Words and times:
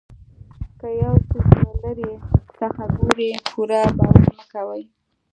که 0.79 0.87
یو 1.01 1.15
څیز 1.29 1.47
له 1.63 1.71
لرې 1.83 2.11
څخه 2.59 2.83
ګورئ 2.97 3.29
پوره 3.51 3.81
باور 3.97 4.25
مه 4.37 4.45
کوئ. 4.53 4.83